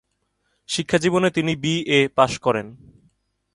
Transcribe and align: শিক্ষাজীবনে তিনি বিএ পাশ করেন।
শিক্ষাজীবনে 0.69 1.29
তিনি 1.31 1.53
বিএ 1.55 1.99
পাশ 2.07 2.31
করেন। 2.39 2.67